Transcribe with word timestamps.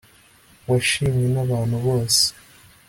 washimwe 0.69 1.25
n'abantu 1.33 1.75
bose 1.85 2.23